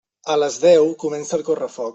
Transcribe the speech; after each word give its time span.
A 0.35 0.37
les 0.43 0.57
deu 0.63 0.89
comença 1.05 1.39
el 1.41 1.47
correfoc. 1.51 1.89